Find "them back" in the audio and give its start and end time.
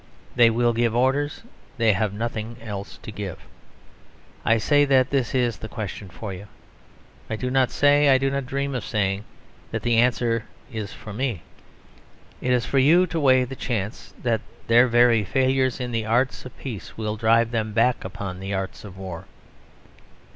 17.51-18.03